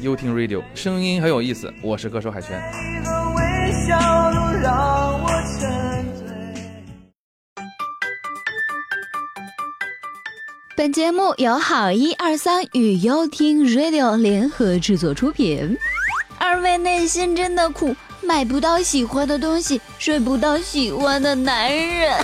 [0.00, 1.70] 优听 Radio，声音很有意思。
[1.82, 2.58] 我是歌手海泉。
[10.74, 15.76] 本节目由好一二三与优听 Radio 联合制作出品。
[16.38, 22.14] 二位内心真的苦，买不到喜欢的东西，睡不到喜欢的男人。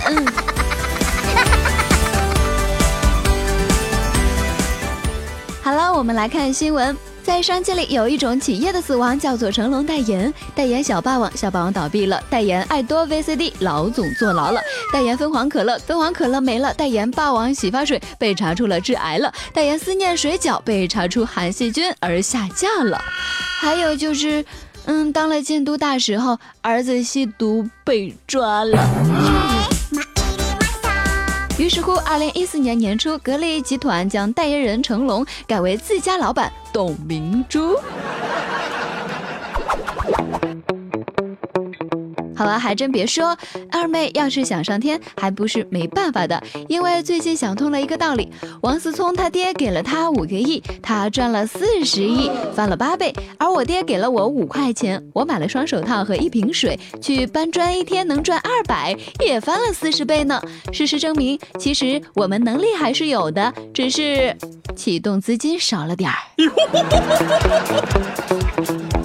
[5.61, 6.97] 好了，我们来看新闻。
[7.27, 10.33] 在商界里，有一种企业的死亡叫做成龙代言。
[10.55, 14.61] 代言小霸王，小霸王倒闭了；代言爱多 VCD，老总坐牢了；
[14.93, 22.97] 代言凤凰可乐，凤凰可乐没了；代言霸王洗发水，被查出了致癌了；代言思念水饺，被查出含细菌而下架了。
[23.59, 24.45] 还有就是，
[24.85, 29.36] 嗯，当了监督大使后，儿子吸毒被抓了。
[31.57, 37.75] 于是乎，二零一四年年初，格力集团将代言人成龙改为自家老板董明珠。
[42.37, 43.35] 好了，还真别说，
[43.71, 46.41] 二妹要是想上天，还不是没办法的。
[46.69, 60.39] 因为最近想通了一个道理：王思聪他爹给了他五个亿，他赚了四十亿，翻了八倍；而我爹给了我五块钱，我买了双手套和一瓶水，去搬砖一天能赚二百，也翻了四十倍呢。
[60.71, 64.37] 事实证明，其实我们能力还是有的，只是
[64.75, 66.17] 启动资金少了点儿。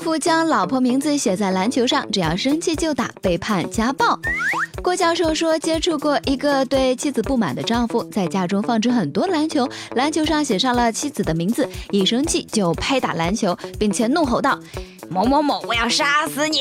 [0.00, 4.18] 丈夫将老婆名字写在篮球上，只要生气就打，被判家暴。
[4.82, 14.58] 郭教授说，接触过一个对妻子不满的丈夫，在家中放置很多篮球，篮球上写上了妻子的名字，一生气就拍打篮球，并且怒吼道
[15.10, 16.60] ：“某某某，我要杀死你，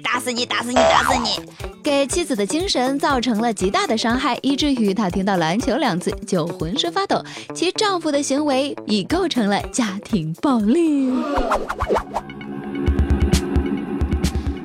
[0.00, 1.40] 打死你，打死你，打死你！”
[1.82, 7.20] 给妻子的精神造成了极大的伤害，以至于她听到“篮球”两字就浑身发抖。
[7.52, 11.10] 其丈夫的行为已构成了家庭暴力。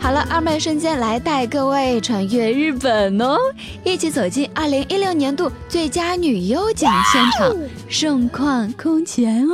[0.02, 3.38] 好了，二妹瞬间来带各位穿越日本哦，
[3.84, 7.56] 一起走进二零一六年度最佳女优奖现场，
[7.88, 9.54] 盛况空前哦，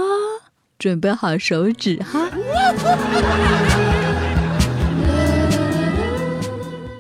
[0.80, 2.30] 准备好手指哈。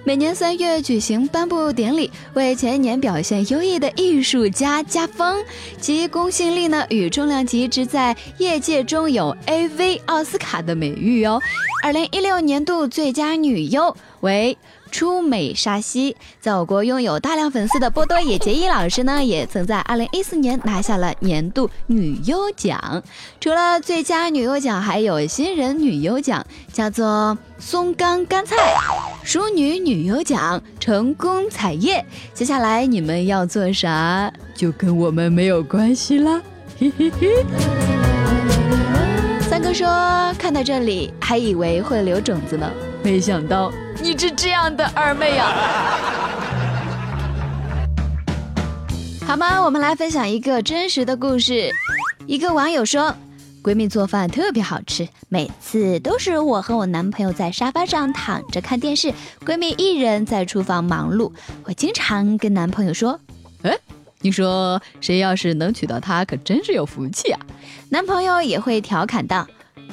[0.07, 5.44] 每年三月举行颁布典礼，为前一年表现优异的艺术家加封，
[5.81, 11.41] 其公信力呢与重量级之在业界中有 AV 奥斯卡的美誉哦。
[11.84, 14.57] 二零一六年度最佳女优为。
[14.87, 23.03] 出美沙希，在我国拥有大量粉丝的波多野结衣老师呢，也曾在二零一四年拿下了年度女优奖。
[23.39, 28.55] 除了最佳女优奖，还有新人女优奖，叫做松冈干菜；
[29.23, 32.03] 淑女女优奖，成功彩叶。
[32.33, 36.41] 接下来你们要做啥，就跟我们没有关系了。
[36.79, 37.45] 嘿嘿嘿。
[39.49, 39.87] 三哥说，
[40.37, 42.69] 看到这里还以为会留种子呢，
[43.07, 43.72] 没想到。
[44.01, 45.45] 你是这样的二妹呀？
[49.25, 49.63] 好吗？
[49.63, 51.72] 我们来分享一个真实的故事。
[52.25, 53.16] 一个网友说，
[53.63, 59.13] 闺蜜做饭特别好吃，每次都是我和我男朋友在沙发上躺着看电视，
[59.45, 61.31] 闺蜜一人在厨房忙碌。
[61.63, 63.18] 我经常跟男朋友说
[63.63, 63.74] ：“哎，
[64.19, 67.39] 你说谁要是能娶到她，可真是有福气啊。”
[67.88, 69.47] 男朋友也会调侃道：“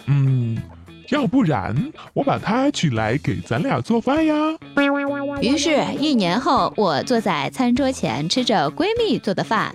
[0.06, 0.33] 嗯。”
[1.14, 1.72] 要不然
[2.12, 4.34] 我把她娶来给咱俩做饭呀。
[5.40, 9.72] 于是，一年后，我坐在餐桌前吃着闺蜜做的饭，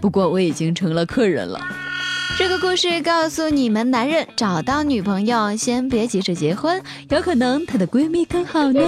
[0.00, 1.60] 不过我已经成了客人了。
[2.38, 8.80] 这个故事告诉你们：男人找到女朋友，先别急着结婚，有可能她的闺蜜更好呢。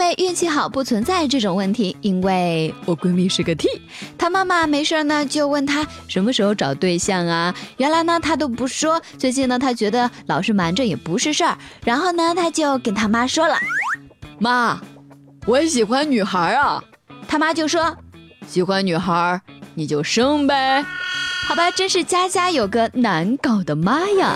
[0.00, 3.68] 二妹运气好，不存在这种问题，因为我闺蜜是个 T，
[4.16, 7.54] 她妈妈没事呢就问她什么时候找对象啊。
[7.76, 13.54] 原来呢她都不说，最近呢她觉得老是瞒着也不是事儿，然后呢她就跟她妈说了，
[14.38, 14.80] 妈，
[15.44, 16.82] 我喜欢女孩啊。
[17.28, 17.94] 她妈就说，
[18.48, 19.38] 喜欢女孩
[19.74, 20.82] 你就生呗。
[21.46, 24.34] 好吧，真是家家有个难搞的妈呀。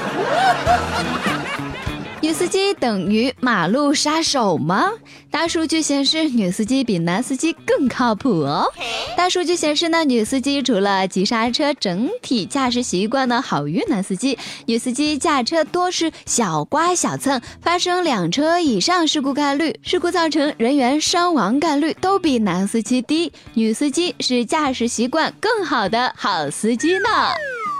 [2.24, 4.90] 女司机等于马路杀手吗？
[5.30, 8.72] 大数据显示，女司机比男司机更靠谱哦。
[9.14, 14.38] 大数据显示呢，女司机除了急刹车，整体驾驶习惯呢好于男司机。
[14.64, 23.30] 女司机驾车多是小刮小蹭，发生两车以上事故概率，事故造成人员伤亡概率都比男司机低。
[23.52, 27.08] 女司机是驾驶习惯更好的好司机呢。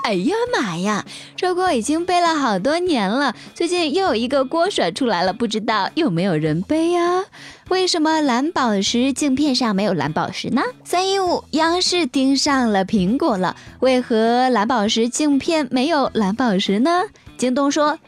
[0.05, 1.03] 哎呀妈呀，
[1.35, 7.25] 这锅已经背了好多年了，最近又有一个锅甩出来了，不知道有没有人背呀？
[7.71, 10.61] 为什么蓝宝石镜片上没有蓝宝石呢？
[10.85, 17.05] 三一五，央视盯上了苹果了，为何蓝宝石镜片没有蓝宝石呢？
[17.39, 17.99] 京东说，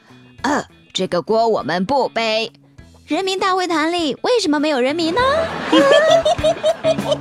[0.43, 2.53] 呃，这个锅我们不背。
[3.07, 5.21] 人民大会堂里为什么没有人民呢？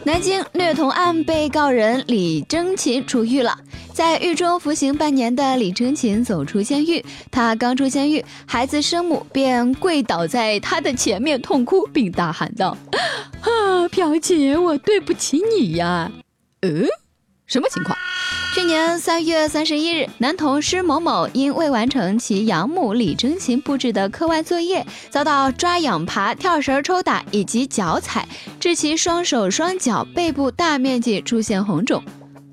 [0.04, 3.56] 南京虐童案被告人李征琴出狱了，
[3.94, 12.76] 在狱中服刑半年的李征琴走出监狱，他刚出监狱，孩子生母便跪倒在他的前面痛哭，并大喊道
[13.42, 16.12] ：“啊，表姐，我对不起你呀！”
[16.62, 16.88] 嗯，
[17.46, 17.96] 什么情况？
[18.54, 28.28] 去年三月三十一日，男童施某某因未完成其养母李征琴布置的课外作业，遭到抓痒爬、跳绳抽打以及脚踩，
[28.60, 32.04] 致其双手双脚背部大面积出现红肿。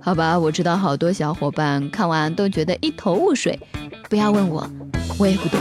[0.01, 3.59] 好吧，我知道好多小伙伴看完都觉得一头雾水，
[4.09, 4.71] 不要问我，
[5.19, 5.59] 我也不懂。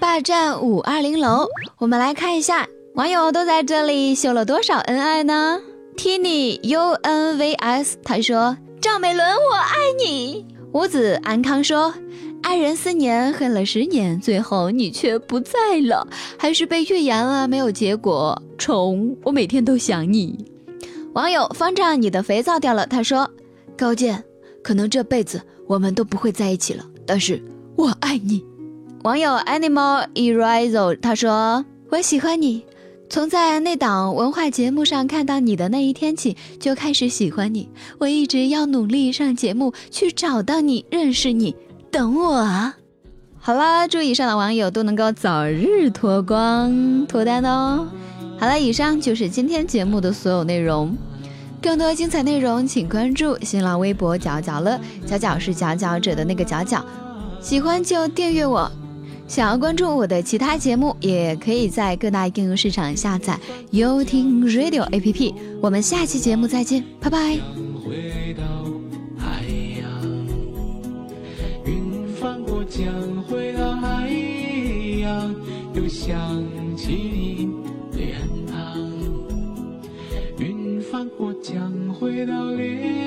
[0.00, 1.46] 霸占五二零楼，
[1.78, 5.60] 我们来看一下网友都在这里秀了多少恩爱呢
[5.98, 11.92] ？Tini U N V S，他说：“赵美伦，我爱你。”五子安康说
[12.40, 16.06] ：“爱人四年，恨了十年，最后你却不在了，
[16.38, 18.40] 还是被预言了，没有结果。
[18.56, 20.46] 虫，我每天都想你。”
[21.14, 22.86] 网友方丈，你的肥皂掉了。
[22.86, 23.28] 他说
[23.76, 24.22] ：“高健，
[24.62, 27.42] 可能这辈子我们都不会在一起了，但是
[27.74, 28.44] 我爱你。”
[29.02, 32.64] 网友 Animal Eraser，他说：“我喜欢你。”
[33.10, 37.68] 从在那档文化节目上看到你的那一天起，就开始喜欢你。
[37.98, 41.56] 我一直要努力上节目，去找到你，认识你。
[41.90, 42.76] 等我啊！
[43.38, 47.88] 好了，祝以上的网友都能够早日脱光脱单哦。
[48.38, 50.94] 好了，以上就是今天节目的所有内容。
[51.62, 56.84] 更多精彩内容，请关注新浪微博“角角乐”，角角是佼佼者的那个角角。
[57.40, 58.70] 喜欢就订阅我。
[59.28, 63.38] 想要关注我的其他节目，也可以在各大应用市场下载
[63.72, 67.38] 优听 radio APP 我们下期节目再见，拜拜。
[71.64, 72.82] 云翻过江
[73.28, 74.08] 回到海
[75.02, 75.34] 洋。
[75.74, 76.16] 又想
[76.74, 77.48] 起你
[77.92, 78.16] 脸
[78.50, 78.76] 庞。
[80.38, 82.97] 云翻过江回到脸。